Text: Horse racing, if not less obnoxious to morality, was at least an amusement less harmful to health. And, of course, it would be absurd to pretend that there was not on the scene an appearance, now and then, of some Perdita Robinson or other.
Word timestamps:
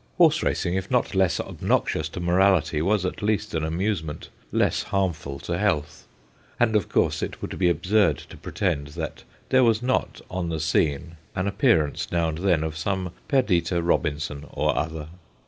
Horse 0.17 0.41
racing, 0.41 0.73
if 0.73 0.89
not 0.89 1.13
less 1.13 1.39
obnoxious 1.39 2.09
to 2.09 2.19
morality, 2.19 2.81
was 2.81 3.05
at 3.05 3.21
least 3.21 3.53
an 3.53 3.63
amusement 3.63 4.29
less 4.51 4.81
harmful 4.81 5.37
to 5.41 5.59
health. 5.59 6.07
And, 6.59 6.75
of 6.75 6.89
course, 6.89 7.21
it 7.21 7.39
would 7.39 7.59
be 7.59 7.69
absurd 7.69 8.17
to 8.29 8.35
pretend 8.37 8.87
that 8.97 9.23
there 9.49 9.63
was 9.63 9.83
not 9.83 10.19
on 10.27 10.49
the 10.49 10.59
scene 10.59 11.17
an 11.35 11.45
appearance, 11.45 12.11
now 12.11 12.29
and 12.29 12.39
then, 12.39 12.63
of 12.63 12.75
some 12.77 13.11
Perdita 13.27 13.83
Robinson 13.83 14.47
or 14.49 14.75
other. 14.75 15.09